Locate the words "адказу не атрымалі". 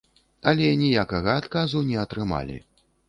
1.41-2.57